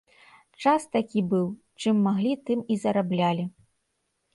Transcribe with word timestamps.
Час 0.65 0.87
такі 0.97 1.23
быў, 1.35 1.45
чым 1.85 2.03
маглі, 2.09 2.33
тым 2.51 2.59
і 2.73 2.83
зараблялі. 2.87 3.43